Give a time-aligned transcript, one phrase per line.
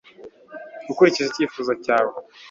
[0.91, 2.15] Ukurikije icyifuzo cyawe